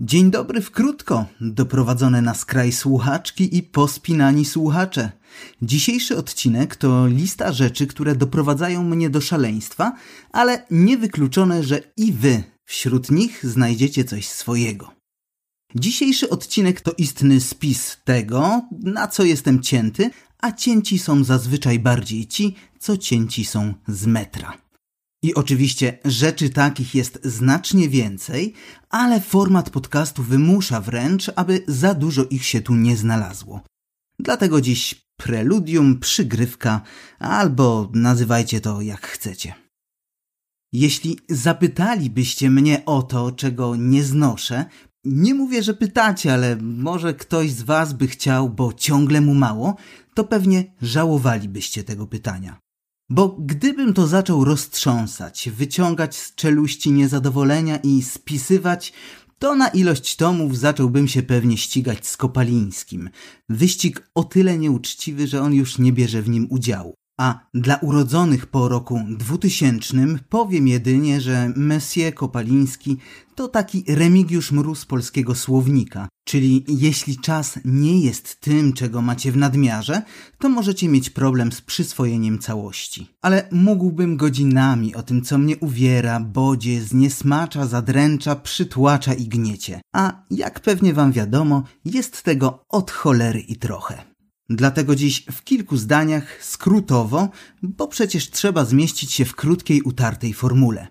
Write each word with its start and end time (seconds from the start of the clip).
Dzień 0.00 0.30
dobry 0.30 0.60
w 0.60 0.70
krótko, 0.70 1.26
doprowadzone 1.40 2.22
na 2.22 2.34
skraj 2.34 2.72
słuchaczki 2.72 3.56
i 3.56 3.62
pospinani 3.62 4.44
słuchacze. 4.44 5.12
Dzisiejszy 5.62 6.16
odcinek 6.16 6.76
to 6.76 7.06
lista 7.06 7.52
rzeczy, 7.52 7.86
które 7.86 8.14
doprowadzają 8.16 8.84
mnie 8.84 9.10
do 9.10 9.20
szaleństwa, 9.20 9.92
ale 10.32 10.66
niewykluczone, 10.70 11.62
że 11.62 11.80
i 11.96 12.12
wy 12.12 12.42
wśród 12.64 13.10
nich 13.10 13.46
znajdziecie 13.46 14.04
coś 14.04 14.28
swojego. 14.28 14.92
Dzisiejszy 15.74 16.30
odcinek 16.30 16.80
to 16.80 16.92
istny 16.98 17.40
spis 17.40 17.96
tego, 18.04 18.62
na 18.82 19.08
co 19.08 19.24
jestem 19.24 19.62
cięty, 19.62 20.10
a 20.38 20.52
cięci 20.52 20.98
są 20.98 21.24
zazwyczaj 21.24 21.78
bardziej 21.78 22.26
ci, 22.26 22.54
co 22.78 22.96
cięci 22.96 23.44
są 23.44 23.74
z 23.88 24.06
metra. 24.06 24.67
I 25.22 25.34
oczywiście 25.34 25.98
rzeczy 26.04 26.50
takich 26.50 26.94
jest 26.94 27.20
znacznie 27.24 27.88
więcej, 27.88 28.54
ale 28.90 29.20
format 29.20 29.70
podcastu 29.70 30.22
wymusza 30.22 30.80
wręcz, 30.80 31.30
aby 31.36 31.64
za 31.68 31.94
dużo 31.94 32.24
ich 32.24 32.44
się 32.44 32.60
tu 32.60 32.74
nie 32.74 32.96
znalazło. 32.96 33.60
Dlatego 34.18 34.60
dziś 34.60 35.08
preludium, 35.16 35.98
przygrywka, 36.00 36.80
albo 37.18 37.90
nazywajcie 37.94 38.60
to 38.60 38.80
jak 38.80 39.06
chcecie. 39.06 39.54
Jeśli 40.72 41.18
zapytalibyście 41.28 42.50
mnie 42.50 42.84
o 42.86 43.02
to, 43.02 43.32
czego 43.32 43.76
nie 43.76 44.04
znoszę, 44.04 44.64
nie 45.04 45.34
mówię, 45.34 45.62
że 45.62 45.74
pytacie, 45.74 46.34
ale 46.34 46.56
może 46.56 47.14
ktoś 47.14 47.52
z 47.52 47.62
Was 47.62 47.92
by 47.92 48.06
chciał, 48.06 48.50
bo 48.50 48.72
ciągle 48.72 49.20
mu 49.20 49.34
mało, 49.34 49.76
to 50.14 50.24
pewnie 50.24 50.74
żałowalibyście 50.82 51.84
tego 51.84 52.06
pytania. 52.06 52.60
Bo 53.10 53.36
gdybym 53.38 53.94
to 53.94 54.06
zaczął 54.06 54.44
roztrząsać, 54.44 55.50
wyciągać 55.50 56.16
z 56.16 56.34
czeluści 56.34 56.92
niezadowolenia 56.92 57.76
i 57.76 58.02
spisywać, 58.02 58.92
to 59.38 59.54
na 59.54 59.68
ilość 59.68 60.16
tomów 60.16 60.58
zacząłbym 60.58 61.08
się 61.08 61.22
pewnie 61.22 61.56
ścigać 61.56 62.06
z 62.06 62.16
Kopalińskim. 62.16 63.10
Wyścig 63.48 64.10
o 64.14 64.24
tyle 64.24 64.58
nieuczciwy, 64.58 65.26
że 65.26 65.42
on 65.42 65.54
już 65.54 65.78
nie 65.78 65.92
bierze 65.92 66.22
w 66.22 66.28
nim 66.28 66.46
udziału. 66.50 66.94
A 67.18 67.40
dla 67.54 67.76
urodzonych 67.76 68.46
po 68.46 68.68
roku 68.68 69.00
2000 69.08 69.96
powiem 70.28 70.68
jedynie, 70.68 71.20
że 71.20 71.52
Messie 71.56 72.12
Kopaliński 72.12 72.96
to 73.34 73.48
taki 73.48 73.84
Remigiusz 73.88 74.52
Mróz 74.52 74.86
polskiego 74.86 75.34
słownika, 75.34 76.08
czyli 76.24 76.64
jeśli 76.68 77.18
czas 77.18 77.58
nie 77.64 78.00
jest 78.00 78.40
tym, 78.40 78.72
czego 78.72 79.02
macie 79.02 79.32
w 79.32 79.36
nadmiarze, 79.36 80.02
to 80.38 80.48
możecie 80.48 80.88
mieć 80.88 81.10
problem 81.10 81.52
z 81.52 81.60
przyswojeniem 81.60 82.38
całości. 82.38 83.08
Ale 83.22 83.48
mógłbym 83.52 84.16
godzinami 84.16 84.94
o 84.94 85.02
tym, 85.02 85.22
co 85.22 85.38
mnie 85.38 85.56
uwiera, 85.56 86.20
bodzie, 86.20 86.82
zniesmacza, 86.82 87.66
zadręcza, 87.66 88.36
przytłacza 88.36 89.14
i 89.14 89.28
gniecie. 89.28 89.80
A 89.92 90.24
jak 90.30 90.60
pewnie 90.60 90.94
wam 90.94 91.12
wiadomo, 91.12 91.62
jest 91.84 92.22
tego 92.22 92.64
od 92.68 92.90
cholery 92.90 93.40
i 93.40 93.56
trochę. 93.56 94.17
Dlatego 94.50 94.94
dziś 94.96 95.24
w 95.32 95.44
kilku 95.44 95.76
zdaniach, 95.76 96.44
skrótowo, 96.44 97.28
bo 97.62 97.88
przecież 97.88 98.30
trzeba 98.30 98.64
zmieścić 98.64 99.12
się 99.12 99.24
w 99.24 99.34
krótkiej, 99.34 99.82
utartej 99.82 100.34
formule. 100.34 100.88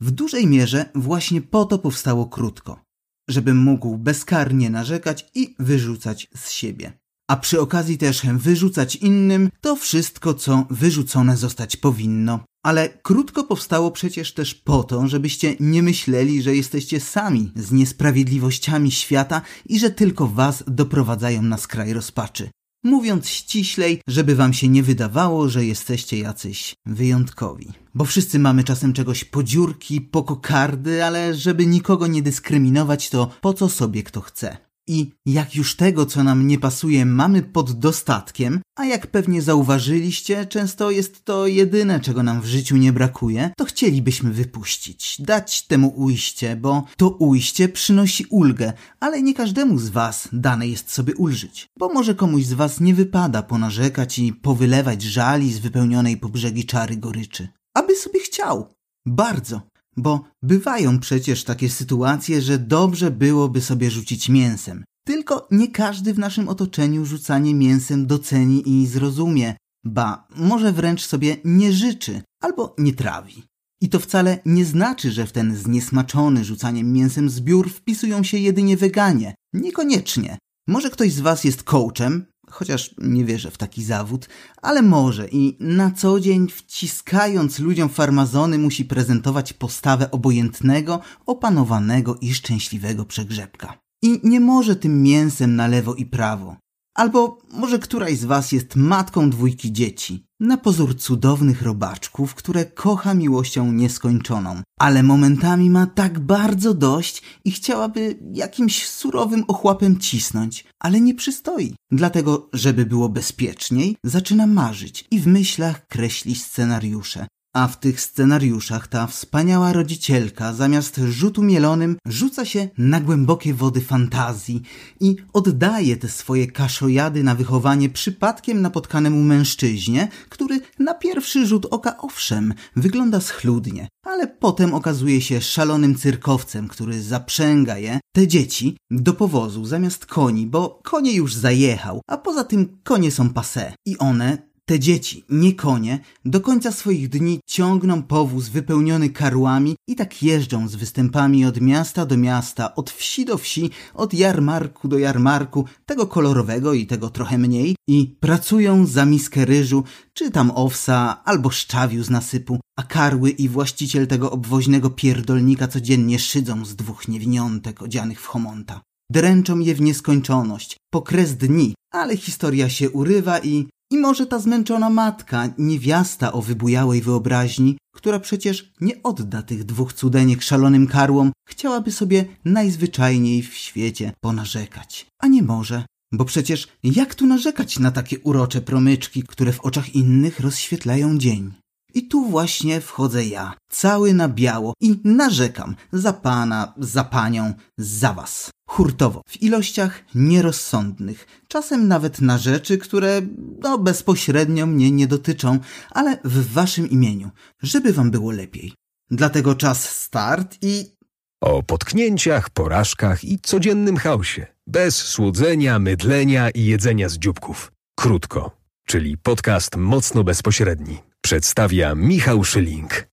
W 0.00 0.10
dużej 0.10 0.46
mierze 0.46 0.90
właśnie 0.94 1.42
po 1.42 1.64
to 1.64 1.78
powstało 1.78 2.26
krótko, 2.26 2.80
żebym 3.28 3.56
mógł 3.56 3.98
bezkarnie 3.98 4.70
narzekać 4.70 5.26
i 5.34 5.54
wyrzucać 5.58 6.28
z 6.36 6.50
siebie. 6.50 6.92
A 7.30 7.36
przy 7.36 7.60
okazji 7.60 7.98
też 7.98 8.22
wyrzucać 8.34 8.96
innym 8.96 9.50
to 9.60 9.76
wszystko, 9.76 10.34
co 10.34 10.66
wyrzucone 10.70 11.36
zostać 11.36 11.76
powinno. 11.76 12.40
Ale 12.64 12.88
krótko 12.88 13.44
powstało 13.44 13.90
przecież 13.90 14.34
też 14.34 14.54
po 14.54 14.84
to, 14.84 15.08
żebyście 15.08 15.56
nie 15.60 15.82
myśleli, 15.82 16.42
że 16.42 16.56
jesteście 16.56 17.00
sami 17.00 17.52
z 17.56 17.72
niesprawiedliwościami 17.72 18.90
świata 18.90 19.42
i 19.66 19.78
że 19.78 19.90
tylko 19.90 20.26
was 20.26 20.64
doprowadzają 20.66 21.42
na 21.42 21.58
skraj 21.58 21.92
rozpaczy. 21.92 22.50
Mówiąc 22.84 23.28
ściślej, 23.28 24.00
żeby 24.06 24.34
wam 24.34 24.52
się 24.52 24.68
nie 24.68 24.82
wydawało, 24.82 25.48
że 25.48 25.64
jesteście 25.64 26.18
jacyś 26.18 26.74
wyjątkowi. 26.86 27.72
Bo 27.94 28.04
wszyscy 28.04 28.38
mamy 28.38 28.64
czasem 28.64 28.92
czegoś 28.92 29.24
podziurki, 29.24 30.00
pokokardy, 30.00 31.04
ale 31.04 31.34
żeby 31.34 31.66
nikogo 31.66 32.06
nie 32.06 32.22
dyskryminować, 32.22 33.10
to 33.10 33.30
po 33.40 33.54
co 33.54 33.68
sobie 33.68 34.02
kto 34.02 34.20
chce. 34.20 34.56
I 34.86 35.10
jak 35.26 35.56
już 35.56 35.76
tego, 35.76 36.06
co 36.06 36.24
nam 36.24 36.46
nie 36.46 36.58
pasuje, 36.58 37.06
mamy 37.06 37.42
pod 37.42 37.72
dostatkiem, 37.72 38.60
a 38.76 38.84
jak 38.84 39.06
pewnie 39.06 39.42
zauważyliście, 39.42 40.46
często 40.46 40.90
jest 40.90 41.24
to 41.24 41.46
jedyne, 41.46 42.00
czego 42.00 42.22
nam 42.22 42.40
w 42.40 42.46
życiu 42.46 42.76
nie 42.76 42.92
brakuje, 42.92 43.50
to 43.56 43.64
chcielibyśmy 43.64 44.32
wypuścić, 44.32 45.16
dać 45.20 45.62
temu 45.62 45.88
ujście, 45.96 46.56
bo 46.56 46.84
to 46.96 47.08
ujście 47.08 47.68
przynosi 47.68 48.26
ulgę, 48.30 48.72
ale 49.00 49.22
nie 49.22 49.34
każdemu 49.34 49.78
z 49.78 49.88
Was 49.88 50.28
dane 50.32 50.68
jest 50.68 50.90
sobie 50.90 51.14
ulżyć, 51.14 51.68
bo 51.78 51.88
może 51.88 52.14
komuś 52.14 52.44
z 52.44 52.52
Was 52.52 52.80
nie 52.80 52.94
wypada 52.94 53.42
ponarzekać 53.42 54.18
i 54.18 54.32
powylewać 54.32 55.02
żali 55.02 55.52
z 55.52 55.58
wypełnionej 55.58 56.16
po 56.16 56.28
brzegi 56.28 56.64
czary 56.64 56.96
goryczy. 56.96 57.48
Aby 57.74 57.96
sobie 57.96 58.20
chciał. 58.20 58.74
Bardzo. 59.06 59.73
Bo 59.96 60.24
bywają 60.42 60.98
przecież 60.98 61.44
takie 61.44 61.70
sytuacje, 61.70 62.42
że 62.42 62.58
dobrze 62.58 63.10
byłoby 63.10 63.60
sobie 63.60 63.90
rzucić 63.90 64.28
mięsem. 64.28 64.84
Tylko 65.06 65.48
nie 65.50 65.68
każdy 65.68 66.14
w 66.14 66.18
naszym 66.18 66.48
otoczeniu 66.48 67.04
rzucanie 67.04 67.54
mięsem 67.54 68.06
doceni 68.06 68.68
i 68.68 68.86
zrozumie, 68.86 69.56
ba, 69.84 70.28
może 70.36 70.72
wręcz 70.72 71.06
sobie 71.06 71.36
nie 71.44 71.72
życzy 71.72 72.22
albo 72.42 72.74
nie 72.78 72.92
trawi. 72.92 73.42
I 73.80 73.88
to 73.88 74.00
wcale 74.00 74.38
nie 74.46 74.64
znaczy, 74.64 75.10
że 75.10 75.26
w 75.26 75.32
ten 75.32 75.56
zniesmaczony 75.56 76.44
rzucaniem 76.44 76.92
mięsem 76.92 77.30
zbiór 77.30 77.70
wpisują 77.70 78.22
się 78.22 78.38
jedynie 78.38 78.76
weganie. 78.76 79.34
Niekoniecznie. 79.52 80.38
Może 80.68 80.90
ktoś 80.90 81.12
z 81.12 81.20
Was 81.20 81.44
jest 81.44 81.62
coachem, 81.62 82.26
chociaż 82.50 82.94
nie 82.98 83.24
wierzę 83.24 83.50
w 83.50 83.58
taki 83.58 83.84
zawód, 83.84 84.28
ale 84.62 84.82
może 84.82 85.28
i 85.28 85.56
na 85.60 85.90
co 85.90 86.20
dzień 86.20 86.48
wciskając 86.48 87.58
ludziom 87.58 87.88
farmazony 87.88 88.58
musi 88.58 88.84
prezentować 88.84 89.52
postawę 89.52 90.10
obojętnego, 90.10 91.00
opanowanego 91.26 92.16
i 92.20 92.34
szczęśliwego 92.34 93.04
przegrzebka. 93.04 93.78
I 94.02 94.20
nie 94.24 94.40
może 94.40 94.76
tym 94.76 95.02
mięsem 95.02 95.56
na 95.56 95.66
lewo 95.66 95.94
i 95.94 96.06
prawo. 96.06 96.56
Albo 96.94 97.38
może 97.52 97.78
któraś 97.78 98.18
z 98.18 98.24
was 98.24 98.52
jest 98.52 98.76
matką 98.76 99.30
dwójki 99.30 99.72
dzieci, 99.72 100.26
na 100.40 100.56
pozór 100.56 100.96
cudownych 100.96 101.62
robaczków, 101.62 102.34
które 102.34 102.64
kocha 102.64 103.14
miłością 103.14 103.72
nieskończoną, 103.72 104.62
ale 104.78 105.02
momentami 105.02 105.70
ma 105.70 105.86
tak 105.86 106.18
bardzo 106.18 106.74
dość 106.74 107.22
i 107.44 107.50
chciałaby 107.50 108.18
jakimś 108.32 108.88
surowym 108.88 109.44
ochłapem 109.48 109.98
cisnąć, 109.98 110.64
ale 110.80 111.00
nie 111.00 111.14
przystoi. 111.14 111.74
Dlatego, 111.90 112.48
żeby 112.52 112.86
było 112.86 113.08
bezpieczniej, 113.08 113.96
zaczyna 114.04 114.46
marzyć 114.46 115.04
i 115.10 115.20
w 115.20 115.26
myślach 115.26 115.86
kreśli 115.86 116.34
scenariusze, 116.34 117.26
a 117.54 117.68
w 117.68 117.80
tych 117.80 118.00
scenariuszach 118.00 118.88
ta 118.88 119.06
wspaniała 119.06 119.72
rodzicielka 119.72 120.52
zamiast 120.52 121.00
rzutu 121.08 121.42
mielonym 121.42 121.96
rzuca 122.06 122.44
się 122.44 122.68
na 122.78 123.00
głębokie 123.00 123.54
wody 123.54 123.80
fantazji 123.80 124.62
i 125.00 125.16
oddaje 125.32 125.96
te 125.96 126.08
swoje 126.08 126.46
kaszojady 126.46 127.22
na 127.22 127.34
wychowanie 127.34 127.88
przypadkiem 127.88 128.62
napotkanemu 128.62 129.22
mężczyźnie, 129.22 130.08
który 130.28 130.60
na 130.78 130.94
pierwszy 130.94 131.46
rzut 131.46 131.66
oka 131.70 131.98
owszem 131.98 132.54
wygląda 132.76 133.20
schludnie, 133.20 133.88
ale 134.02 134.26
potem 134.26 134.74
okazuje 134.74 135.20
się 135.20 135.40
szalonym 135.40 135.94
cyrkowcem, 135.94 136.68
który 136.68 137.02
zaprzęga 137.02 137.78
je, 137.78 138.00
te 138.14 138.28
dzieci, 138.28 138.76
do 138.90 139.12
powozu 139.12 139.64
zamiast 139.64 140.06
koni, 140.06 140.46
bo 140.46 140.80
konie 140.84 141.12
już 141.12 141.34
zajechał, 141.34 142.00
a 142.06 142.16
poza 142.16 142.44
tym 142.44 142.78
konie 142.84 143.10
są 143.10 143.30
pase 143.30 143.74
i 143.86 143.98
one 143.98 144.53
te 144.66 144.80
dzieci, 144.80 145.24
nie 145.28 145.54
konie, 145.54 146.00
do 146.24 146.40
końca 146.40 146.72
swoich 146.72 147.08
dni 147.08 147.40
ciągną 147.46 148.02
powóz 148.02 148.48
wypełniony 148.48 149.10
karłami 149.10 149.76
i 149.88 149.96
tak 149.96 150.22
jeżdżą 150.22 150.68
z 150.68 150.74
występami 150.74 151.44
od 151.44 151.60
miasta 151.60 152.06
do 152.06 152.16
miasta, 152.16 152.74
od 152.74 152.90
wsi 152.90 153.24
do 153.24 153.38
wsi, 153.38 153.70
od 153.94 154.14
jarmarku 154.14 154.88
do 154.88 154.98
jarmarku, 154.98 155.64
tego 155.86 156.06
kolorowego 156.06 156.74
i 156.74 156.86
tego 156.86 157.10
trochę 157.10 157.38
mniej, 157.38 157.76
i 157.88 158.16
pracują 158.20 158.86
za 158.86 159.04
miskę 159.04 159.44
ryżu, 159.44 159.84
czy 160.12 160.30
tam 160.30 160.52
owsa, 160.54 161.24
albo 161.24 161.50
szczawiu 161.50 162.04
z 162.04 162.10
nasypu, 162.10 162.60
a 162.78 162.82
karły 162.82 163.30
i 163.30 163.48
właściciel 163.48 164.06
tego 164.06 164.30
obwoźnego 164.30 164.90
pierdolnika 164.90 165.68
codziennie 165.68 166.18
szydzą 166.18 166.64
z 166.64 166.76
dwóch 166.76 167.08
niewiniątek 167.08 167.82
odzianych 167.82 168.20
w 168.20 168.26
homonta. 168.26 168.80
Dręczą 169.10 169.58
je 169.58 169.74
w 169.74 169.80
nieskończoność, 169.80 170.76
po 170.90 171.02
kres 171.02 171.36
dni, 171.36 171.74
ale 171.92 172.16
historia 172.16 172.68
się 172.68 172.90
urywa 172.90 173.38
i 173.38 173.66
i 173.94 173.98
może 173.98 174.26
ta 174.26 174.38
zmęczona 174.38 174.90
matka, 174.90 175.48
niewiasta 175.58 176.32
o 176.32 176.42
wybujałej 176.42 177.00
wyobraźni, 177.02 177.78
która 177.94 178.20
przecież 178.20 178.72
nie 178.80 179.02
odda 179.02 179.42
tych 179.42 179.64
dwóch 179.64 179.92
cudeniek 179.92 180.42
szalonym 180.42 180.86
karłom, 180.86 181.32
chciałaby 181.48 181.92
sobie 181.92 182.24
najzwyczajniej 182.44 183.42
w 183.42 183.54
świecie 183.54 184.12
ponarzekać. 184.20 185.06
A 185.22 185.26
nie 185.26 185.42
może, 185.42 185.84
bo 186.12 186.24
przecież 186.24 186.68
jak 186.82 187.14
tu 187.14 187.26
narzekać 187.26 187.78
na 187.78 187.90
takie 187.90 188.18
urocze 188.18 188.60
promyczki, 188.60 189.22
które 189.22 189.52
w 189.52 189.60
oczach 189.60 189.94
innych 189.94 190.40
rozświetlają 190.40 191.18
dzień? 191.18 191.52
I 191.94 192.08
tu 192.08 192.24
właśnie 192.24 192.80
wchodzę 192.80 193.24
ja, 193.24 193.54
cały 193.70 194.14
na 194.14 194.28
biało 194.28 194.74
i 194.80 195.00
narzekam 195.04 195.76
za 195.92 196.12
pana, 196.12 196.74
za 196.78 197.04
panią, 197.04 197.54
za 197.78 198.12
was. 198.12 198.50
Hurtowo, 198.68 199.22
w 199.28 199.42
ilościach 199.42 200.04
nierozsądnych, 200.14 201.26
czasem 201.48 201.88
nawet 201.88 202.20
na 202.20 202.38
rzeczy, 202.38 202.78
które 202.78 203.22
no, 203.62 203.78
bezpośrednio 203.78 204.66
mnie 204.66 204.90
nie 204.90 205.06
dotyczą, 205.06 205.58
ale 205.90 206.18
w 206.24 206.52
waszym 206.52 206.90
imieniu, 206.90 207.30
żeby 207.62 207.92
wam 207.92 208.10
było 208.10 208.30
lepiej. 208.30 208.72
Dlatego 209.10 209.54
czas 209.54 209.88
start 209.88 210.58
i 210.62 210.94
O 211.40 211.62
potknięciach, 211.62 212.50
porażkach 212.50 213.24
i 213.24 213.38
codziennym 213.38 213.96
chaosie. 213.96 214.46
Bez 214.66 214.96
słodzenia, 214.96 215.78
mydlenia 215.78 216.50
i 216.50 216.64
jedzenia 216.64 217.08
z 217.08 217.18
dzióbków. 217.18 217.72
Krótko, 217.96 218.50
czyli 218.86 219.18
podcast 219.18 219.76
mocno 219.76 220.24
bezpośredni. 220.24 221.13
Przedstawia 221.24 221.94
Michał 221.94 222.44
Szyling. 222.44 223.08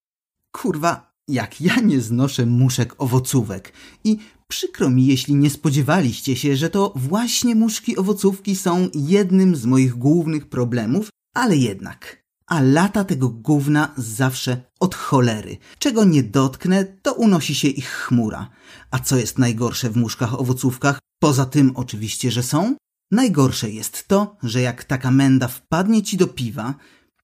Kurwa, 0.52 1.13
jak 1.28 1.62
ja 1.62 1.75
nie 1.75 2.02
znoszę 2.02 2.46
muszek 2.46 2.96
owocówek. 2.98 3.74
I 4.04 4.18
przykro 4.48 4.90
mi, 4.90 5.08
jeśli 5.08 5.36
nie 5.36 5.50
spodziewaliście 5.50 6.36
się, 6.36 6.56
że 6.56 6.69
to 6.69 6.94
właśnie 6.96 7.56
muszki 7.56 7.98
owocówki 7.98 8.56
są 8.56 8.90
jednym 8.94 9.56
z 9.56 9.66
moich 9.66 9.94
głównych 9.94 10.50
problemów, 10.50 11.10
ale 11.36 11.58
jednak. 11.58 12.24
A 12.48 12.62
lata 12.62 13.04
tego 13.04 13.30
gówna 13.30 13.94
zawsze 13.98 14.62
od 14.80 14.96
cholery. 14.96 15.57
Czego 15.80 16.04
nie 16.04 16.24
dotknę, 16.24 16.86
to 16.86 17.14
unosi 17.14 17.56
się 17.56 17.68
ich 17.68 17.90
chmura. 17.90 18.50
A 18.92 19.00
co 19.00 19.18
jest 19.18 19.38
najgorsze 19.38 19.90
w 19.90 19.98
muszkach 19.98 20.40
owocówkach? 20.40 21.00
Poza 21.19 21.46
tym 21.46 21.72
oczywiście, 21.75 22.31
że 22.31 22.44
są. 22.44 22.75
Najgorsze 23.12 23.69
jest 23.69 24.07
to, 24.07 24.38
że 24.44 24.62
jak 24.62 24.84
taka 24.84 25.12
menda 25.12 25.48
wpadnie 25.48 26.04
ci 26.04 26.18
do 26.18 26.28
piwa, 26.28 26.75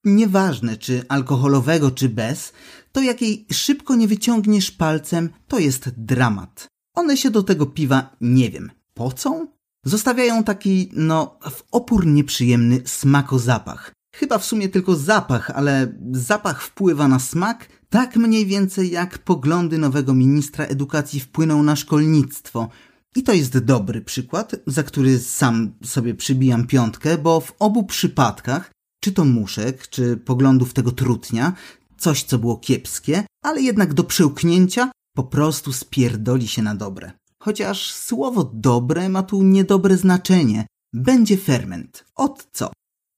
nieważne 0.04 0.76
czy 0.76 1.04
alkoholowego, 1.08 1.90
czy 1.90 2.08
bez, 2.08 2.52
to 2.92 3.02
jak 3.02 3.22
jej 3.22 3.46
szybko 3.52 3.96
nie 3.96 4.08
wyciągniesz 4.08 4.70
palcem, 4.70 5.30
to 5.48 5.58
jest 5.58 5.90
dramat. 5.96 6.66
One 6.94 7.16
się 7.16 7.30
do 7.30 7.42
tego 7.42 7.66
piwa, 7.66 8.16
nie 8.20 8.50
wiem, 8.50 8.70
pocą? 8.94 9.46
Zostawiają 9.84 10.44
taki, 10.44 10.90
no, 10.92 11.38
w 11.50 11.62
opór 11.72 12.06
nieprzyjemny 12.06 12.80
smakozapach. 12.84 13.92
Chyba 14.14 14.38
w 14.38 14.44
sumie 14.44 14.68
tylko 14.68 14.96
zapach, 14.96 15.50
ale 15.50 15.92
zapach 16.12 16.62
wpływa 16.62 17.08
na 17.08 17.18
smak 17.18 17.68
tak 17.88 18.16
mniej 18.16 18.46
więcej 18.46 18.90
jak 18.90 19.18
poglądy 19.18 19.78
nowego 19.78 20.14
ministra 20.14 20.64
edukacji 20.64 21.20
wpłyną 21.20 21.62
na 21.62 21.76
szkolnictwo. 21.76 22.68
I 23.16 23.22
to 23.22 23.32
jest 23.32 23.58
dobry 23.58 24.00
przykład, 24.00 24.56
za 24.66 24.82
który 24.82 25.18
sam 25.18 25.72
sobie 25.84 26.14
przybijam 26.14 26.66
piątkę, 26.66 27.18
bo 27.18 27.40
w 27.40 27.52
obu 27.58 27.84
przypadkach 27.84 28.70
czy 29.00 29.12
to 29.12 29.24
muszek, 29.24 29.88
czy 29.88 30.16
poglądów 30.16 30.74
tego 30.74 30.92
trutnia, 30.92 31.52
coś 31.98 32.22
co 32.22 32.38
było 32.38 32.56
kiepskie, 32.56 33.24
ale 33.44 33.62
jednak 33.62 33.94
do 33.94 34.04
przełknięcia 34.04 34.90
po 35.16 35.22
prostu 35.22 35.72
spierdoli 35.72 36.48
się 36.48 36.62
na 36.62 36.74
dobre. 36.74 37.12
Chociaż 37.38 37.94
słowo 37.94 38.50
dobre 38.54 39.08
ma 39.08 39.22
tu 39.22 39.42
niedobre 39.42 39.96
znaczenie. 39.96 40.66
Będzie 40.92 41.36
ferment. 41.36 42.04
Od 42.14 42.48
co? 42.52 42.72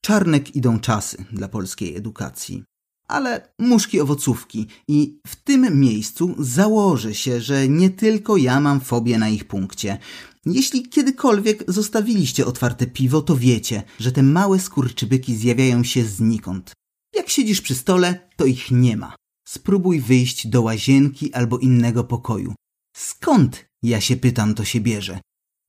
Czarnek 0.04 0.56
idą 0.56 0.80
czasy 0.80 1.24
dla 1.32 1.48
polskiej 1.48 1.96
edukacji. 1.96 2.64
Ale 3.08 3.52
muszki 3.58 4.00
owocówki 4.00 4.66
i 4.88 5.20
w 5.26 5.36
tym 5.36 5.80
miejscu 5.80 6.34
założę 6.38 7.14
się, 7.14 7.40
że 7.40 7.68
nie 7.68 7.90
tylko 7.90 8.36
ja 8.36 8.60
mam 8.60 8.80
fobię 8.80 9.18
na 9.18 9.28
ich 9.28 9.44
punkcie. 9.44 9.98
Jeśli 10.46 10.88
kiedykolwiek 10.88 11.64
zostawiliście 11.69 12.46
otwarte 12.46 12.87
piwo, 12.87 13.22
to 13.22 13.37
wiecie, 13.37 13.82
że 13.98 14.12
te 14.12 14.22
małe 14.22 14.60
skurczybyki 14.60 15.37
zjawiają 15.37 15.84
się 15.84 16.04
znikąd. 16.04 16.72
Jak 17.14 17.28
siedzisz 17.28 17.60
przy 17.60 17.75
stole, 17.75 18.28
to 18.37 18.46
ich 18.46 18.70
nie 18.70 18.96
ma. 18.96 19.16
Spróbuj 19.48 20.00
wyjść 20.00 20.46
do 20.46 20.62
łazienki 20.62 21.32
albo 21.32 21.58
innego 21.58 22.04
pokoju. 22.04 22.54
Skąd, 22.96 23.64
ja 23.82 24.00
się 24.00 24.16
pytam, 24.16 24.54
to 24.54 24.64
się 24.64 24.81
bierze? 24.81 25.20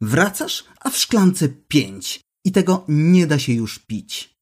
Wracasz, 0.02 0.64
a 0.80 0.90
w 0.90 0.98
szklance 0.98 1.50
pięć. 1.50 2.22
I 2.46 2.52
tego 2.52 2.86
nie 2.88 3.28
da 3.28 3.40
się 3.40 3.54
już 3.54 3.80
pić. 3.80 4.34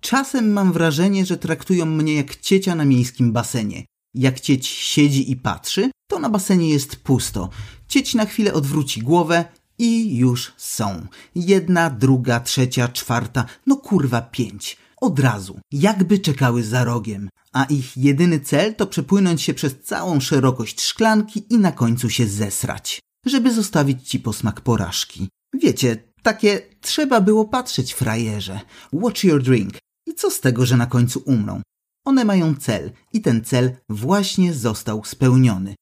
Czasem 0.00 0.52
mam 0.52 0.72
wrażenie, 0.72 1.26
że 1.26 1.36
traktują 1.36 1.86
mnie 1.86 2.14
jak 2.14 2.36
ciecia 2.36 2.74
na 2.74 2.84
miejskim 2.84 3.32
basenie. 3.32 3.84
Jak 4.14 4.40
cieć 4.40 4.66
siedzi 4.66 5.30
i 5.30 5.36
patrzy, 5.36 5.90
to 6.10 6.18
na 6.18 6.30
basenie 6.30 6.70
jest 6.70 6.96
pusto. 6.96 7.50
Cieć 7.88 8.14
na 8.14 8.26
chwilę 8.26 8.52
odwróci 8.52 9.02
głowę 9.02 9.44
i 9.80 10.16
już 10.16 10.52
są. 10.56 11.06
Jedna, 11.34 11.90
druga, 11.90 12.40
trzecia, 12.40 12.88
czwarta, 12.88 13.44
no 13.66 13.76
kurwa 13.76 14.22
pięć. 14.22 14.76
Od 15.00 15.18
razu, 15.18 15.60
jakby 15.72 16.18
czekały 16.18 16.64
za 16.64 16.84
rogiem. 16.84 17.28
A 17.52 17.64
ich 17.64 17.96
jedyny 17.96 18.40
cel 18.40 18.74
to 18.74 18.86
przepłynąć 18.86 19.42
się 19.42 19.54
przez 19.54 19.80
całą 19.80 20.20
szerokość 20.20 20.80
szklanki 20.80 21.44
i 21.50 21.58
na 21.58 21.72
końcu 21.72 22.10
się 22.10 22.26
zesrać, 22.26 23.00
żeby 23.26 23.54
zostawić 23.54 24.08
ci 24.08 24.20
posmak 24.20 24.60
porażki. 24.60 25.28
Wiecie, 25.54 25.96
takie 26.22 26.60
trzeba 26.80 27.20
było 27.20 27.44
patrzeć 27.44 27.94
frajerze. 27.94 28.60
Watch 28.92 29.24
your 29.24 29.42
drink. 29.42 29.72
I 30.06 30.14
co 30.14 30.30
z 30.30 30.40
tego, 30.40 30.66
że 30.66 30.76
na 30.76 30.86
końcu 30.86 31.22
umrą? 31.26 31.62
One 32.04 32.24
mają 32.24 32.54
cel 32.54 32.92
i 33.12 33.20
ten 33.20 33.44
cel 33.44 33.76
właśnie 33.88 34.54
został 34.54 35.04
spełniony. 35.04 35.74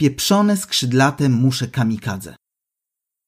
Pieprzone 0.00 0.56
skrzydlate 0.56 1.28
musze 1.28 1.68
kamikadze. 1.68 2.36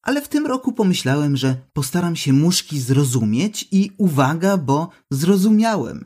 Ale 0.07 0.23
w 0.23 0.29
tym 0.29 0.47
roku 0.47 0.73
pomyślałem, 0.73 1.37
że 1.37 1.57
postaram 1.73 2.17
się 2.17 2.33
muszki 2.33 2.81
zrozumieć 2.81 3.69
i 3.73 3.91
uwaga, 3.99 4.57
bo 4.57 4.89
zrozumiałem. 5.11 6.05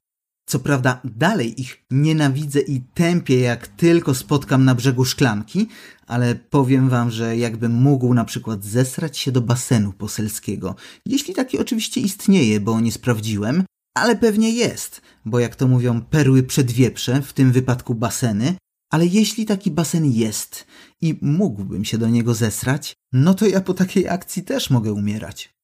Co 0.48 0.58
prawda 0.58 1.00
dalej 1.04 1.60
ich 1.60 1.84
nienawidzę 1.90 2.60
i 2.60 2.80
tępię 2.80 3.40
jak 3.40 3.68
tylko 3.68 4.14
spotkam 4.14 4.64
na 4.64 4.74
brzegu 4.74 5.04
szklanki, 5.04 5.68
ale 6.06 6.34
powiem 6.34 6.88
wam, 6.88 7.10
że 7.10 7.36
jakbym 7.36 7.72
mógł 7.72 8.14
na 8.14 8.24
przykład 8.24 8.64
zesrać 8.64 9.18
się 9.18 9.32
do 9.32 9.40
basenu 9.40 9.92
poselskiego, 9.92 10.74
jeśli 11.06 11.34
taki 11.34 11.58
oczywiście 11.58 12.00
istnieje, 12.00 12.60
bo 12.60 12.80
nie 12.80 12.92
sprawdziłem, 12.92 13.64
ale 13.94 14.16
pewnie 14.16 14.50
jest, 14.50 15.02
bo 15.24 15.38
jak 15.38 15.56
to 15.56 15.68
mówią 15.68 16.02
perły 16.02 16.42
przedwieprze, 16.42 17.22
w 17.22 17.32
tym 17.32 17.52
wypadku 17.52 17.94
baseny, 17.94 18.56
ale 18.90 19.06
jeśli 19.06 19.46
taki 19.46 19.70
basen 19.70 20.12
jest 20.12 20.66
i 21.00 21.18
mógłbym 21.22 21.84
się 21.84 21.98
do 21.98 22.08
niego 22.08 22.34
zesrać, 22.34 22.96
no 23.12 23.34
to 23.34 23.46
ja 23.46 23.60
po 23.60 23.74
takiej 23.74 24.08
akcji 24.08 24.42
też 24.42 24.70
mogę 24.70 24.92
umierać. 24.92 25.54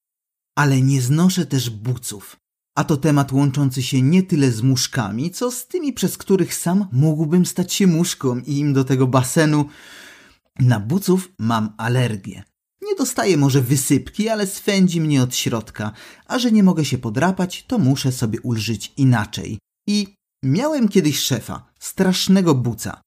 Ale 0.57 0.81
nie 0.81 1.03
znoszę 1.03 1.47
też 1.47 1.71
buców. 1.71 2.37
A 2.77 2.85
to 2.85 2.97
temat 2.97 3.33
łączący 3.33 3.83
się 3.83 4.03
nie 4.03 4.23
tyle 4.23 4.53
z 4.53 4.63
muszkami, 4.63 5.31
co 5.31 5.51
z 5.51 5.67
tymi, 5.67 5.93
przez 5.93 6.19
których 6.19 6.55
sam 6.55 6.89
mógłbym 6.93 7.47
stać 7.47 7.73
się 7.73 7.87
muszką 7.87 8.39
i 8.39 8.59
im 8.59 8.73
do 8.73 8.85
tego 8.85 9.07
basenu. 9.07 9.65
Na 10.59 10.81
buców 10.81 11.33
mam 11.39 11.75
alergię. 11.77 12.43
Nie 12.83 12.95
dostaję 12.95 13.37
może 13.37 13.63
wysypki, 13.63 14.29
ale 14.29 14.47
swędzi 14.47 15.01
mnie 15.01 15.23
od 15.23 15.37
środka, 15.37 15.93
a 16.27 16.39
że 16.39 16.53
nie 16.53 16.63
mogę 16.63 16.85
się 16.85 16.99
podrapać, 16.99 17.65
to 17.67 17.79
muszę 17.79 18.13
sobie 18.13 18.41
ulżyć 18.41 18.93
inaczej. 18.97 19.59
I 19.87 20.15
miałem 20.45 20.89
kiedyś 20.89 21.19
szefa, 21.19 21.73
strasznego 21.81 22.55
buca. 22.55 23.01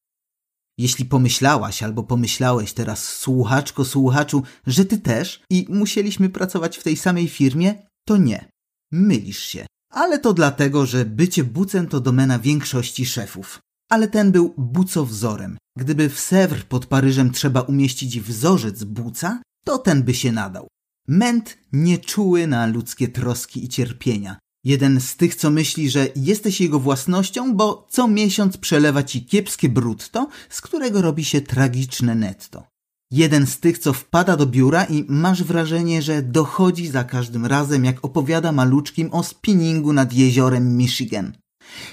Jeśli 0.79 1.05
pomyślałaś 1.05 1.83
albo 1.83 2.03
pomyślałeś 2.03 2.74
teraz, 2.74 3.03
słuchaczko, 3.03 3.86
słuchaczu, 3.86 4.43
że 4.67 4.86
ty 4.86 4.98
też 4.98 5.43
i 5.50 5.65
musieliśmy 5.69 6.29
pracować 6.29 6.77
w 6.77 6.83
tej 6.83 6.98
samej 6.98 7.27
firmie, 7.27 7.88
to 8.07 8.17
nie. 8.17 8.50
Mylisz 8.91 9.43
się. 9.43 9.65
Ale 9.91 10.19
to 10.19 10.33
dlatego, 10.33 10.86
że 10.86 11.05
bycie 11.05 11.43
bucem 11.43 11.88
to 11.88 12.00
domena 12.00 12.39
większości 12.39 13.05
szefów. 13.05 13.59
Ale 13.89 14.07
ten 14.07 14.31
był 14.31 14.53
bucowzorem. 14.57 15.57
Gdyby 15.77 16.09
w 16.09 16.19
Sèvres 16.19 16.63
pod 16.63 16.86
Paryżem 16.86 17.31
trzeba 17.31 17.62
umieścić 17.62 18.19
wzorzec 18.19 18.83
buca, 18.83 19.41
to 19.65 19.77
ten 19.77 20.03
by 20.03 20.13
się 20.13 20.31
nadał. 20.31 20.67
Ment 21.07 21.57
nieczuły 21.74 22.48
na 22.48 22.65
ludzkie 22.65 23.07
troski 23.07 23.65
i 23.65 23.69
cierpienia. 23.69 24.38
Jeden 24.63 25.01
z 25.01 25.16
tych, 25.16 25.36
co 25.36 25.50
myśli, 25.50 25.89
że 25.89 26.08
jesteś 26.16 26.62
jego 26.62 26.80
własnością, 26.80 27.56
bo 27.56 27.88
co 27.89 28.08
miesiąc 28.08 28.58
przelewa 28.58 29.04
ci 29.04 29.25
kiepskie 29.25 29.70
brutto, 29.70 30.28
z 30.50 30.62
którego 30.62 31.01
robi 31.01 31.25
się 31.25 31.42
tragiczne 31.42 32.16
netto. 32.16 32.63
Jeden 33.12 33.48
z 33.48 33.60
tych, 33.60 33.78
co 33.78 33.94
wpada 33.94 34.38
do 34.38 34.46
biura 34.46 34.84
i 34.84 35.06
masz 35.08 35.44
wrażenie, 35.44 36.01
że 36.01 36.22
dochodzi 36.22 36.88
za 36.88 37.04
każdym 37.04 37.46
razem, 37.46 37.86
jak 37.86 38.06
opowiada 38.06 38.51
maluczkim 38.51 39.10
o 39.13 39.24
spinningu 39.24 39.94
nad 39.94 40.13
jeziorem 40.13 40.78
Michigan. 40.78 41.34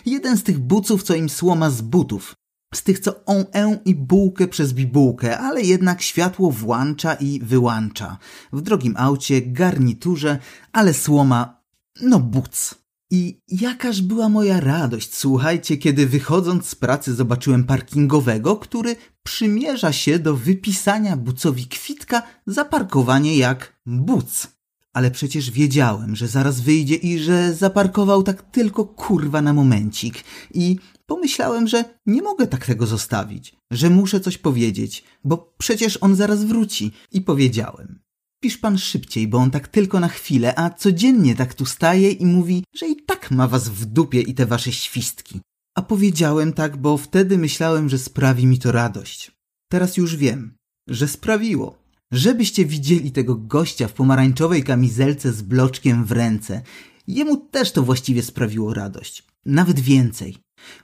Jeden 0.06 0.36
z 0.36 0.42
tych 0.42 0.58
buców, 0.58 1.02
co 1.02 1.14
im 1.14 1.28
słoma 1.28 1.70
z 1.70 1.82
butów. 1.82 2.34
Z 2.74 2.82
tych, 2.82 2.98
co 2.98 3.24
on 3.24 3.44
ę 3.54 3.78
i 3.84 3.94
bułkę 3.94 4.48
przez 4.48 4.72
bibułkę, 4.72 5.38
ale 5.38 5.62
jednak 5.62 6.02
światło 6.02 6.50
włącza 6.50 7.14
i 7.14 7.40
wyłącza. 7.40 8.18
W 8.52 8.60
drogim 8.60 8.94
aucie, 8.96 9.42
garniturze, 9.42 10.38
ale 10.72 10.94
słoma, 10.94 11.55
no 12.00 12.20
buc. 12.20 12.74
I 13.10 13.40
jakaż 13.48 14.02
była 14.02 14.28
moja 14.28 14.60
radość, 14.60 15.14
słuchajcie, 15.14 15.76
kiedy 15.76 16.06
wychodząc 16.06 16.66
z 16.66 16.74
pracy 16.74 17.14
zobaczyłem 17.14 17.64
parkingowego, 17.64 18.56
który 18.56 18.96
przymierza 19.22 19.92
się 19.92 20.18
do 20.18 20.36
wypisania 20.36 21.16
bucowi 21.16 21.66
kwitka 21.66 22.22
za 22.46 22.64
parkowanie 22.64 23.36
jak 23.36 23.80
buc. 23.86 24.46
ale 24.92 25.10
przecież 25.10 25.50
wiedziałem, 25.50 26.16
że 26.16 26.28
zaraz 26.28 26.60
wyjdzie 26.60 26.94
i 26.94 27.18
że 27.18 27.54
zaparkował 27.54 28.22
tak 28.22 28.42
tylko 28.42 28.84
kurwa 28.84 29.42
na 29.42 29.52
momencik. 29.52 30.24
I 30.54 30.76
pomyślałem, 31.06 31.68
że 31.68 31.84
nie 32.06 32.22
mogę 32.22 32.46
tak 32.46 32.66
tego 32.66 32.86
zostawić, 32.86 33.56
że 33.70 33.90
muszę 33.90 34.20
coś 34.20 34.38
powiedzieć, 34.38 35.04
bo 35.24 35.54
przecież 35.58 35.98
on 36.00 36.16
zaraz 36.16 36.44
wróci. 36.44 36.92
I 37.12 37.20
powiedziałem. 37.20 38.05
Pisz 38.46 38.58
pan 38.58 38.78
szybciej, 38.78 39.28
bo 39.28 39.38
on 39.38 39.50
tak 39.50 39.68
tylko 39.68 40.00
na 40.00 40.08
chwilę, 40.08 40.58
a 40.58 40.70
codziennie 40.70 41.34
tak 41.34 41.54
tu 41.54 41.66
staje 41.66 42.10
i 42.10 42.26
mówi, 42.26 42.64
że 42.76 42.88
i 42.88 42.96
tak 42.96 43.30
ma 43.30 43.48
was 43.48 43.68
w 43.68 43.84
dupie 43.84 44.20
i 44.20 44.34
te 44.34 44.46
wasze 44.46 44.72
świstki. 44.72 45.40
A 45.76 45.82
powiedziałem 45.82 46.52
tak, 46.52 46.76
bo 46.76 46.96
wtedy 46.96 47.38
myślałem, 47.38 47.88
że 47.88 47.98
sprawi 47.98 48.46
mi 48.46 48.58
to 48.58 48.72
radość. 48.72 49.32
Teraz 49.70 49.96
już 49.96 50.16
wiem, 50.16 50.56
że 50.88 51.08
sprawiło. 51.08 51.78
Żebyście 52.12 52.64
widzieli 52.64 53.12
tego 53.12 53.34
gościa 53.34 53.88
w 53.88 53.92
pomarańczowej 53.92 54.62
kamizelce 54.62 55.32
z 55.32 55.42
bloczkiem 55.42 56.04
w 56.04 56.12
ręce. 56.12 56.62
Jemu 57.06 57.36
też 57.36 57.72
to 57.72 57.82
właściwie 57.82 58.22
sprawiło 58.22 58.74
radość. 58.74 59.24
Nawet 59.46 59.80
więcej. 59.80 60.36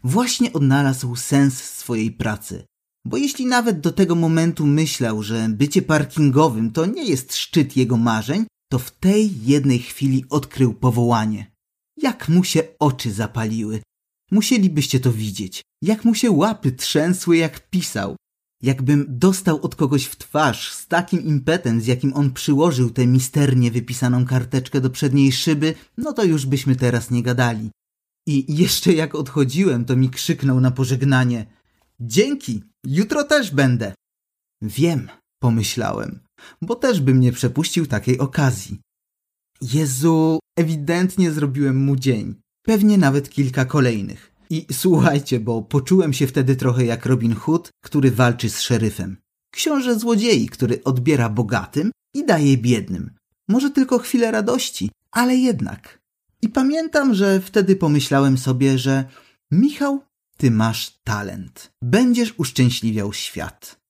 Właśnie 0.05 0.53
odnalazł 0.53 1.17
sens 1.17 1.63
swojej 1.65 2.11
pracy. 2.11 2.65
Bo 3.05 3.17
jeśli 3.17 3.47
nawet 3.47 3.81
do 3.81 3.93
tego 3.93 4.15
momentu 4.15 4.67
myślał, 4.67 5.23
że 5.23 5.49
bycie 5.49 5.83
parkingowym 5.83 6.71
to 6.71 6.87
nie 6.87 7.05
jest 7.05 7.37
szczyt 7.37 7.77
jego 7.77 7.97
marzeń, 7.97 8.47
to 8.71 8.79
w 8.79 8.91
tej 8.91 9.45
jednej 9.45 9.79
chwili 9.79 10.25
odkrył 10.31 10.75
powołanie. 10.75 11.53
Jak 11.97 12.29
mu 12.29 12.45
się 12.45 12.63
oczy 12.79 13.13
zapaliły. 13.13 13.83
Musielibyście 14.31 15.01
to 15.01 15.13
widzieć. 15.13 15.63
Jak 15.83 16.05
mu 16.05 16.15
się 16.15 16.31
łapy 16.31 16.73
trzęsły, 16.73 17.37
jak 17.37 17.71
pisał. 17.71 18.17
Jakbym 18.63 19.07
dostał 19.09 19.61
od 19.63 19.77
kogoś 19.77 20.05
w 20.05 20.17
twarz 20.17 20.73
z 20.73 20.87
takim 20.87 21.23
impetem, 21.23 21.81
z 21.81 21.87
jakim 21.87 22.15
on 22.15 22.33
przyłożył 22.33 22.91
tę 22.91 23.07
misternie 23.07 23.71
wypisaną 23.71 24.27
karteczkę 24.27 24.81
do 24.81 24.91
przedniej 24.91 25.33
szyby, 25.33 25.75
no 25.97 26.13
to 26.13 26.25
już 26.25 26.47
byśmy 26.47 26.77
teraz 26.77 27.11
nie 27.11 27.23
gadali. 27.23 27.71
I 28.27 28.57
jeszcze 28.57 28.93
jak 28.93 29.15
odchodziłem, 29.15 29.85
to 29.85 29.97
mi 29.97 30.11
krzyknął 30.11 30.61
na 30.61 30.71
pożegnanie: 30.71 31.47
Dzięki, 32.05 32.63
jutro 32.87 33.25
też 33.25 33.51
będę. 33.51 33.95
Wiem, 34.63 35.09
pomyślałem, 35.43 36.21
bo 36.63 36.75
też 36.75 37.01
bym 37.01 37.21
nie 37.21 37.33
przepuścił 37.33 37.87
takiej 37.87 38.19
okazji. 38.19 38.81
Jezu, 39.61 40.39
ewidentnie 40.59 41.33
zrobiłem 41.33 41.77
mu 41.77 41.97
dzień, 41.97 42.35
pewnie 42.63 42.99
nawet 42.99 43.31
kilka 43.31 43.65
kolejnych. 43.65 44.33
I 44.51 44.67
słuchajcie, 44.73 45.41
bo 45.41 45.63
poczułem 45.63 46.13
się 46.13 46.27
wtedy 46.27 46.57
trochę 46.57 46.85
jak 46.85 47.07
Robin 47.07 47.35
Hood, 47.35 47.71
który 47.85 48.11
walczy 48.11 48.51
z 48.51 48.61
szeryfem. 48.61 49.17
Książę 49.55 49.99
złodziei, 49.99 50.49
który 50.49 50.85
odbiera 50.85 51.29
bogatym 51.29 51.91
i 52.15 52.27
daje 52.27 52.57
biednym. 52.57 53.11
Może 53.49 53.71
tylko 53.71 53.99
chwilę 53.99 54.31
radości, 54.31 54.91
ale 55.11 55.37
jednak. 55.37 55.99
I 56.43 56.49
pamiętam, 56.49 57.15
że 57.15 57.41
wtedy 57.41 57.77
pomyślałem 57.77 58.39
sobie, 58.39 58.79
że 58.79 59.05
Michał, 59.51 60.01
ty 60.37 60.51
masz 60.51 61.01
talent. 61.05 61.73
Będziesz 61.83 62.35
uszczęśliwiał 62.37 63.13
świat. 63.13 63.81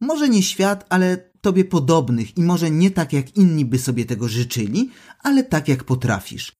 Może 0.00 0.28
nie 0.28 0.42
świat, 0.42 0.86
ale 0.88 1.30
tobie 1.40 1.64
podobnych 1.64 2.36
i 2.36 2.42
może 2.42 2.70
nie 2.70 2.90
tak 2.90 3.12
jak 3.12 3.36
inni 3.36 3.64
by 3.64 3.78
sobie 3.78 4.04
tego 4.04 4.28
życzyli, 4.28 4.90
ale 5.18 5.44
tak 5.44 5.68
jak 5.68 5.84
potrafisz. 5.84 6.52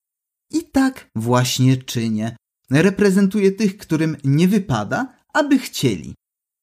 I 0.52 0.64
tak 0.64 1.11
właśnie 1.16 1.76
czynię. 1.76 2.37
Reprezentuję 2.71 3.52
tych, 3.52 3.76
którym 3.76 4.16
nie 4.25 4.49
wypada, 4.49 5.14
aby 5.33 5.59
chcieli. 5.59 6.14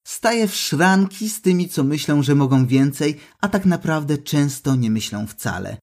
Staję 0.08 0.48
w 0.48 0.56
szranki 0.56 1.30
z 1.30 1.42
tymi, 1.42 1.70
co 1.70 1.84
myślą, 1.84 2.24
że 2.24 2.36
mogą 2.36 2.68
więcej, 2.68 3.20
a 3.42 3.50
tak 3.50 3.65
naprawdę 3.65 4.18
często 4.18 4.75
nie 4.75 4.92
myślą 4.92 5.27
wcale. 5.27 5.77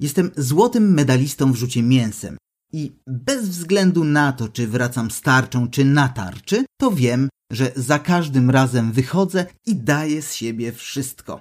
Jestem 0.00 0.30
złotym 0.36 0.94
medalistą 0.94 1.52
w 1.52 1.56
rzucie 1.56 1.82
mięsem 1.82 2.36
i 2.72 2.92
bez 3.06 3.48
względu 3.48 4.04
na 4.04 4.32
to, 4.32 4.48
czy 4.48 4.66
wracam 4.66 5.10
z 5.10 5.20
tarczą, 5.20 5.70
czy 5.70 5.84
na 5.84 6.08
tarczy, 6.08 6.64
to 6.80 6.90
wiem, 6.90 7.28
że 7.52 7.72
za 7.76 7.98
każdym 7.98 8.50
razem 8.50 8.92
wychodzę 8.92 9.46
i 9.66 9.76
daję 9.76 10.22
z 10.22 10.34
siebie 10.34 10.72
wszystko. 10.72 11.40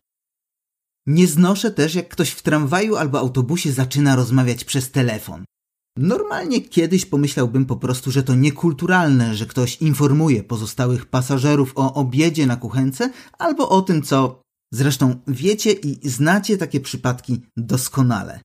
Nie 1.08 1.28
znoszę 1.28 1.72
też, 1.72 1.96
jak 1.96 2.10
ktoś 2.10 2.30
w 2.30 2.42
tramwaju 2.42 2.96
albo 2.96 3.20
autobusie 3.20 3.72
zaczyna 3.72 4.16
rozmawiać 4.16 4.64
przez 4.64 4.92
telefon. 4.92 5.46
Normalnie 5.98 6.62
kiedyś 6.62 7.06
pomyślałbym 7.06 7.66
po 7.66 7.76
prostu, 7.76 8.12
że 8.12 8.24
to 8.24 8.36
niekulturalne, 8.36 9.36
że 9.36 9.46
ktoś 9.46 9.82
informuje 9.82 10.44
pozostałych 10.44 11.06
pasażerów 11.06 11.72
o 11.76 11.94
obiedzie 11.94 12.46
na 12.48 12.56
kuchence 12.56 13.10
albo 13.38 13.70
o 13.70 13.82
tym, 13.82 14.02
co 14.02 14.42
zresztą 14.74 15.16
wiecie 15.28 15.72
i 15.72 16.10
znacie 16.10 16.58
takie 16.58 16.80
przypadki 16.80 17.42
doskonale. 17.58 18.42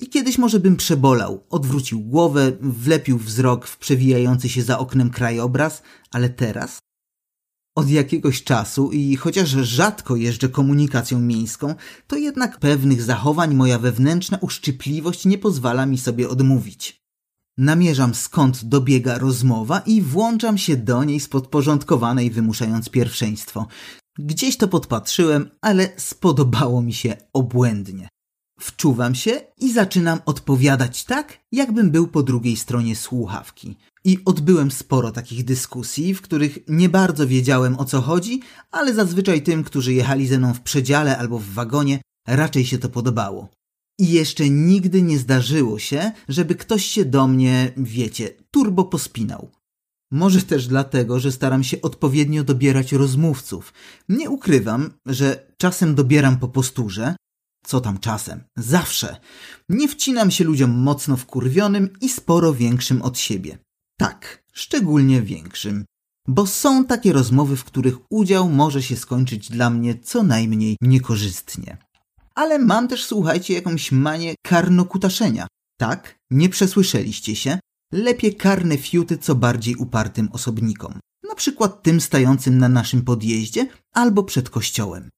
I 0.00 0.08
kiedyś 0.08 0.38
może 0.38 0.60
bym 0.60 0.76
przebolał, 0.76 1.44
odwrócił 1.50 2.00
głowę, 2.00 2.52
wlepił 2.60 3.18
wzrok 3.18 3.66
w 3.66 3.78
przewijający 3.78 4.48
się 4.48 4.62
za 4.62 4.78
oknem 4.78 5.10
krajobraz, 5.10 5.82
ale 6.10 6.28
teraz 6.28 6.78
od 7.78 7.90
jakiegoś 7.90 8.44
czasu 8.44 8.92
i 8.92 9.16
chociaż 9.16 9.48
rzadko 9.48 10.16
jeżdżę 10.16 10.48
komunikacją 10.48 11.20
miejską, 11.20 11.74
to 12.06 12.16
jednak 12.16 12.58
pewnych 12.58 13.02
zachowań 13.02 13.54
moja 13.54 13.78
wewnętrzna 13.78 14.38
uszczypliwość 14.40 15.24
nie 15.24 15.38
pozwala 15.38 15.86
mi 15.86 15.98
sobie 15.98 16.28
odmówić. 16.28 17.02
Namierzam 17.58 18.14
skąd 18.14 18.64
dobiega 18.64 19.18
rozmowa 19.18 19.78
i 19.78 20.02
włączam 20.02 20.58
się 20.58 20.76
do 20.76 21.04
niej 21.04 21.20
z 21.20 21.28
podporządkowanej 21.28 22.30
wymuszając 22.30 22.88
pierwszeństwo. 22.88 23.66
Gdzieś 24.18 24.56
to 24.56 24.68
podpatrzyłem, 24.68 25.50
ale 25.60 25.88
spodobało 25.96 26.82
mi 26.82 26.92
się 26.92 27.16
obłędnie. 27.32 28.08
Wczuwam 28.58 29.14
się 29.14 29.40
i 29.58 29.72
zaczynam 29.72 30.18
odpowiadać 30.26 31.04
tak, 31.04 31.38
jakbym 31.52 31.90
był 31.90 32.08
po 32.08 32.22
drugiej 32.22 32.56
stronie 32.56 32.96
słuchawki. 32.96 33.76
I 34.04 34.18
odbyłem 34.24 34.70
sporo 34.70 35.10
takich 35.10 35.44
dyskusji, 35.44 36.14
w 36.14 36.22
których 36.22 36.58
nie 36.68 36.88
bardzo 36.88 37.26
wiedziałem 37.26 37.78
o 37.78 37.84
co 37.84 38.00
chodzi, 38.00 38.40
ale 38.70 38.94
zazwyczaj 38.94 39.42
tym, 39.42 39.64
którzy 39.64 39.94
jechali 39.94 40.26
ze 40.26 40.38
mną 40.38 40.54
w 40.54 40.60
przedziale 40.60 41.18
albo 41.18 41.38
w 41.38 41.52
wagonie, 41.52 42.00
raczej 42.26 42.64
się 42.66 42.78
to 42.78 42.88
podobało. 42.88 43.48
I 43.98 44.10
jeszcze 44.10 44.50
nigdy 44.50 45.02
nie 45.02 45.18
zdarzyło 45.18 45.78
się, 45.78 46.12
żeby 46.28 46.54
ktoś 46.54 46.84
się 46.84 47.04
do 47.04 47.26
mnie, 47.26 47.72
wiecie, 47.76 48.30
turbo 48.50 48.84
pospinał. 48.84 49.50
Może 50.10 50.42
też 50.42 50.66
dlatego, 50.66 51.20
że 51.20 51.32
staram 51.32 51.64
się 51.64 51.82
odpowiednio 51.82 52.44
dobierać 52.44 52.92
rozmówców. 52.92 53.72
Nie 54.08 54.30
ukrywam, 54.30 54.90
że 55.06 55.46
czasem 55.56 55.94
dobieram 55.94 56.38
po 56.38 56.48
posturze, 56.48 57.16
co 57.68 57.80
tam 57.80 57.98
czasem, 57.98 58.44
zawsze. 58.56 59.16
Nie 59.68 59.88
wcinam 59.88 60.30
się 60.30 60.44
ludziom 60.44 60.70
mocno 60.70 61.16
wkurwionym 61.16 61.90
i 62.00 62.08
sporo 62.08 62.54
większym 62.54 63.02
od 63.02 63.18
siebie. 63.18 63.58
Tak, 63.98 64.44
szczególnie 64.52 65.22
większym. 65.22 65.84
Bo 66.28 66.46
są 66.46 66.84
takie 66.84 67.12
rozmowy, 67.12 67.56
w 67.56 67.64
których 67.64 67.96
udział 68.10 68.48
może 68.48 68.82
się 68.82 68.96
skończyć 68.96 69.50
dla 69.50 69.70
mnie 69.70 69.98
co 69.98 70.22
najmniej 70.22 70.76
niekorzystnie. 70.80 71.76
Ale 72.34 72.58
mam 72.58 72.88
też, 72.88 73.04
słuchajcie, 73.04 73.54
jakąś 73.54 73.92
manię 73.92 74.34
karnokutaszenia. 74.46 75.46
Tak, 75.78 76.18
nie 76.30 76.48
przesłyszeliście 76.48 77.36
się. 77.36 77.58
Lepiej 77.92 78.36
karne 78.36 78.78
fiuty 78.78 79.18
co 79.18 79.34
bardziej 79.34 79.76
upartym 79.76 80.28
osobnikom. 80.32 81.00
Na 81.28 81.34
przykład 81.34 81.82
tym 81.82 82.00
stającym 82.00 82.58
na 82.58 82.68
naszym 82.68 83.02
podjeździe 83.02 83.68
albo 83.94 84.22
przed 84.24 84.50
kościołem. 84.50 85.10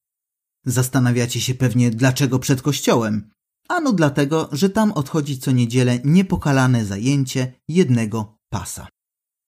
Zastanawiacie 0.65 1.41
się 1.41 1.53
pewnie, 1.53 1.91
dlaczego 1.91 2.39
przed 2.39 2.61
kościołem. 2.61 3.31
Ano 3.67 3.93
dlatego, 3.93 4.49
że 4.51 4.69
tam 4.69 4.91
odchodzi 4.91 5.39
co 5.39 5.51
niedzielę 5.51 5.99
niepokalane 6.03 6.85
zajęcie 6.85 7.53
jednego 7.67 8.37
pasa. 8.49 8.87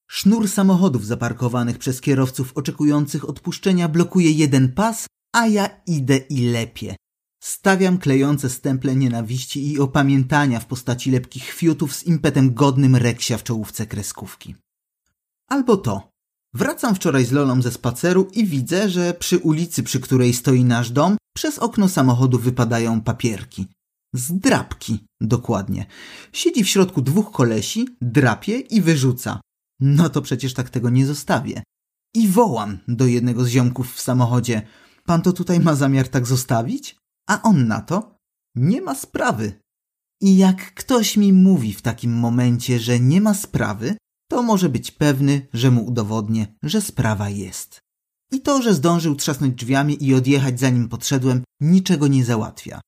Sznur 0.09 0.49
samochodów 0.49 1.05
zaparkowanych 1.05 1.77
przez 1.77 2.01
kierowców 2.01 2.51
oczekujących 2.57 3.29
odpuszczenia 3.29 3.87
blokuje 3.87 4.31
jeden 4.31 4.71
pas, 4.71 5.07
a 5.31 5.47
ja 5.47 5.69
idę 5.87 6.17
i 6.17 6.49
lepiej. 6.49 6.95
Stawiam 7.43 7.97
klejące 7.97 8.49
stemple 8.49 8.95
nienawiści 8.95 9.71
i 9.71 9.79
opamiętania 9.79 10.59
w 10.59 10.65
postaci 10.65 11.11
lepkich 11.11 11.51
fiutów 11.51 11.95
z 11.95 12.03
impetem 12.03 12.53
godnym 12.53 12.95
reksia 12.95 13.37
w 13.37 13.43
czołówce 13.43 13.85
kreskówki. 13.87 14.55
Albo 15.47 15.77
to. 15.77 16.12
Wracam 16.55 16.95
wczoraj 16.95 17.25
z 17.25 17.31
Lolą 17.31 17.61
ze 17.61 17.71
spaceru 17.71 18.27
i 18.33 18.45
widzę, 18.45 18.89
że 18.89 19.13
przy 19.13 19.39
ulicy, 19.39 19.83
przy 19.83 19.99
której 19.99 20.33
stoi 20.33 20.63
nasz 20.65 20.91
dom, 20.91 21.17
przez 21.35 21.59
okno 21.59 21.89
samochodu 21.89 22.39
wypadają 22.39 23.01
papierki. 23.01 23.67
Zdrapki, 24.13 25.05
dokładnie. 25.21 25.85
Siedzi 26.33 26.63
w 26.63 26.69
środku 26.69 27.01
dwóch 27.01 27.31
kolesi, 27.31 27.87
drapie 28.01 28.59
i 28.59 28.81
wyrzuca. 28.81 29.41
No 29.79 30.09
to 30.09 30.21
przecież 30.21 30.53
tak 30.53 30.69
tego 30.69 30.89
nie 30.89 31.05
zostawię. 31.05 31.63
I 32.15 32.27
wołam 32.27 32.79
do 32.87 33.05
jednego 33.05 33.43
z 33.45 33.47
ziomków 33.47 33.93
w 33.93 34.01
samochodzie. 34.01 34.61
Pan 35.05 35.21
to 35.21 35.33
tutaj 35.33 35.59
ma 35.59 35.75
zamiar 35.75 36.07
tak 36.07 36.25
zostawić? 36.25 36.95
A 37.29 37.41
on 37.41 37.67
na 37.67 37.81
to? 37.81 38.15
Nie 38.55 38.81
ma 38.81 38.95
sprawy. 38.95 39.53
I 40.21 40.37
jak 40.37 40.73
ktoś 40.73 41.17
mi 41.17 41.33
mówi 41.33 41.73
w 41.73 41.81
takim 41.81 42.13
momencie, 42.13 42.79
że 42.79 42.99
nie 42.99 43.21
ma 43.21 43.33
sprawy, 43.33 43.97
to 44.33 44.43
może 44.43 44.69
być 44.69 44.91
pewny, 44.91 45.47
że 45.53 45.71
mu 45.71 45.85
udowodnię, 45.85 46.47
że 46.63 46.81
sprawa 46.81 47.29
jest. 47.29 47.79
I 48.31 48.41
to, 48.41 48.61
że 48.61 48.73
zdążył 48.73 49.15
trzasnąć 49.15 49.55
drzwiami 49.55 50.03
i 50.03 50.15
odjechać 50.15 50.59
zanim 50.59 50.89
podszedłem, 50.89 51.43
niczego 51.61 52.07
nie 52.07 52.25
załatwia. 52.25 52.81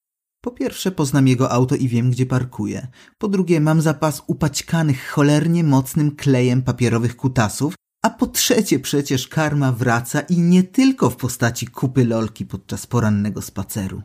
Po 0.43 0.51
pierwsze, 0.51 0.91
poznam 0.91 1.27
jego 1.27 1.51
auto 1.51 1.75
i 1.75 1.87
wiem, 1.87 2.11
gdzie 2.11 2.25
parkuje. 2.25 2.87
Po 3.17 3.27
drugie, 3.27 3.61
mam 3.61 3.81
zapas 3.81 4.21
upaćkanych 4.27 5.09
cholernie 5.09 5.63
mocnym 5.63 6.15
klejem 6.15 6.61
papierowych 6.61 7.15
kutasów. 7.15 7.75
A 8.05 8.09
po 8.09 8.27
trzecie, 8.27 8.79
przecież 8.79 9.27
karma 9.27 9.71
wraca 9.71 10.19
i 10.19 10.37
nie 10.37 10.63
tylko 10.63 11.09
w 11.09 11.15
postaci 11.15 11.67
kupy 11.67 12.05
lolki 12.05 12.45
podczas 12.45 12.87
porannego 12.87 13.41
spaceru. 13.41 14.01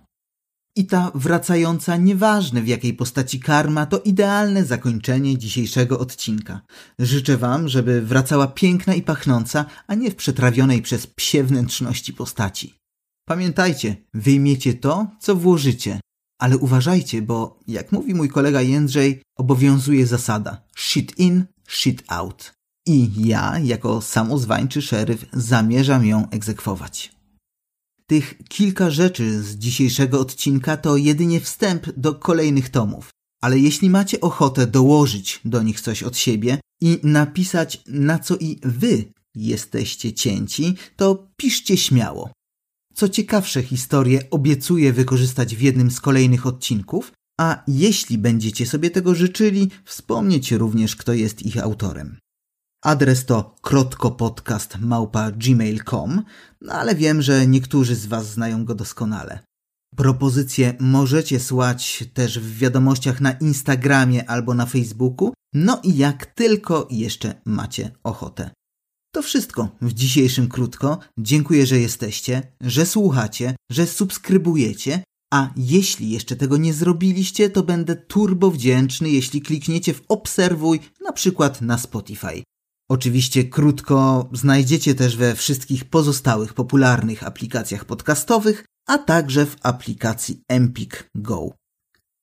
I 0.81 0.85
ta 0.85 1.13
wracająca, 1.15 1.97
nieważne 1.97 2.63
w 2.63 2.69
jakiej 2.69 2.95
postaci 2.95 3.41
karma, 3.41 3.87
to 3.87 3.99
idealne 3.99 4.65
zakończenie 4.65 5.39
dzisiejszego 5.39 5.99
odcinka. 5.99 6.61
Życzę 6.99 7.37
Wam, 7.37 7.69
żeby 7.69 8.03
wracała 8.03 8.47
piękna 8.47 8.95
i 8.95 9.03
pachnąca, 9.03 9.65
a 9.87 9.95
nie 9.95 10.11
w 10.11 10.17
przetrawionej 10.17 10.83
przez 10.83 11.07
psie 11.07 11.45
wnętrzności 11.45 12.13
postaci. 12.13 12.75
Pamiętajcie, 13.29 13.97
wyjmiecie 14.15 14.75
to, 14.75 15.07
co 15.21 15.37
włożycie. 15.37 16.01
Ale 16.39 16.59
uważajcie, 16.59 17.23
bo 17.23 17.59
jak 17.69 17.93
mówi 17.93 18.15
mój 18.15 18.29
kolega 18.29 18.63
Jędrzej, 18.63 19.23
obowiązuje 19.39 20.07
zasada 20.07 20.63
shit 20.77 21.19
in, 21.19 21.45
shit 21.69 22.03
out. 22.09 22.53
I 22.87 23.27
ja, 23.29 23.59
jako 23.59 24.01
samozwańczy 24.01 24.83
szeryf, 24.83 25.27
zamierzam 25.33 26.07
ją 26.07 26.31
egzekwować. 26.31 27.20
Tych 28.11 28.35
kilka 28.49 28.91
rzeczy 28.91 29.43
z 29.43 29.57
dzisiejszego 29.57 30.21
odcinka 30.21 30.77
to 30.77 30.97
jedynie 30.97 31.41
wstęp 31.41 31.93
do 31.97 32.15
kolejnych 32.15 32.69
tomów. 32.69 33.11
Ale 33.43 33.59
jeśli 33.59 33.91
macie 33.91 34.21
ochotę 34.21 34.67
dołożyć 34.67 35.41
do 35.45 35.63
nich 35.63 35.81
coś 35.81 36.03
od 36.03 36.17
siebie 36.17 36.61
i 36.81 36.99
napisać, 37.03 37.83
na 37.87 38.19
co 38.19 38.37
i 38.37 38.59
wy 38.63 39.05
jesteście 39.35 40.13
cięci, 40.13 40.75
to 40.97 41.29
piszcie 41.37 41.77
śmiało. 41.77 42.31
Co 42.95 43.09
ciekawsze 43.09 43.63
historie 43.63 44.31
obiecuję 44.31 44.93
wykorzystać 44.93 45.57
w 45.57 45.61
jednym 45.61 45.91
z 45.91 46.01
kolejnych 46.01 46.47
odcinków, 46.47 47.13
a 47.41 47.63
jeśli 47.69 48.19
będziecie 48.19 48.67
sobie 48.67 48.91
tego 48.91 49.15
życzyli, 49.15 49.71
wspomnieć 49.85 50.53
również, 50.53 50.97
kto 50.97 51.13
jest 51.13 51.43
ich 51.43 51.59
autorem. 51.59 52.19
Adres 52.83 53.25
to 53.25 53.55
krotkopodcast.gmail.com, 53.63 56.23
no 56.61 56.73
ale 56.73 56.95
wiem, 56.95 57.23
że 57.23 57.47
niektórzy 57.47 57.95
z 57.95 58.07
Was 58.07 58.27
znają 58.27 58.65
go 58.65 58.75
doskonale. 58.75 59.39
Propozycje 59.97 60.75
możecie 60.81 61.41
słać 61.41 62.05
też 62.15 62.39
w 62.39 62.59
wiadomościach 62.59 63.21
na 63.21 63.33
Instagramie 63.33 64.31
albo 64.31 64.55
na 64.55 64.67
Facebooku, 64.67 65.33
no 65.55 65.81
i 65.83 65.97
jak 65.97 66.27
tylko 66.27 66.89
jeszcze 66.91 67.35
macie 67.45 67.91
ochotę. 68.05 68.51
To 69.15 69.23
wszystko 69.23 69.69
w 69.81 69.93
dzisiejszym 69.93 70.49
krótko. 70.49 70.99
Dziękuję, 71.19 71.67
że 71.67 71.79
jesteście, 71.79 72.43
że 72.61 72.87
słuchacie, 72.87 73.57
że 73.73 73.87
subskrybujecie, 73.87 75.03
a 75.33 75.51
jeśli 75.57 76.11
jeszcze 76.11 76.37
tego 76.37 76.57
nie 76.57 76.75
zrobiliście, 76.75 77.51
to 77.51 77.63
będę 77.63 77.97
turbo 77.97 78.51
wdzięczny, 78.51 79.11
jeśli 79.11 79.43
klikniecie 79.43 79.95
w 79.95 80.03
obserwuj, 80.09 80.81
na 81.05 81.13
przykład 81.13 81.61
na 81.61 81.79
Spotify. 81.79 82.43
Oczywiście 82.91 83.45
krótko 83.45 84.29
znajdziecie 84.33 84.95
też 84.95 85.17
we 85.17 85.35
wszystkich 85.35 85.85
pozostałych 85.85 86.55
popularnych 86.55 87.27
aplikacjach 87.27 87.85
podcastowych, 87.85 88.65
a 88.87 88.99
także 88.99 89.47
w 89.47 89.57
aplikacji 89.63 90.43
Empik 90.49 91.11
Go. 91.15 91.51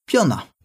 Piona! 0.05 0.56